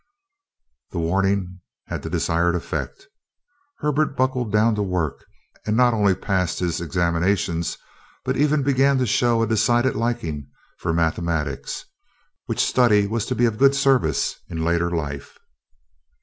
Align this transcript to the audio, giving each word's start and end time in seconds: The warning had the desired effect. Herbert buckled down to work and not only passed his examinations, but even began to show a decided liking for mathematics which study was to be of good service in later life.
The 0.89 0.97
warning 0.97 1.61
had 1.85 2.01
the 2.01 2.09
desired 2.09 2.55
effect. 2.55 3.05
Herbert 3.81 4.17
buckled 4.17 4.51
down 4.51 4.73
to 4.73 4.81
work 4.81 5.23
and 5.67 5.77
not 5.77 5.93
only 5.93 6.15
passed 6.15 6.57
his 6.57 6.81
examinations, 6.81 7.77
but 8.25 8.35
even 8.35 8.63
began 8.63 8.97
to 8.97 9.05
show 9.05 9.43
a 9.43 9.47
decided 9.47 9.93
liking 9.95 10.49
for 10.79 10.91
mathematics 10.91 11.85
which 12.47 12.65
study 12.65 13.05
was 13.05 13.27
to 13.27 13.35
be 13.35 13.45
of 13.45 13.59
good 13.59 13.75
service 13.75 14.39
in 14.49 14.63
later 14.65 14.89
life. 14.89 15.37